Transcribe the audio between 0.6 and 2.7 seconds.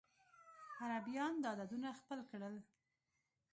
عربيان دا عددونه خپل کړل.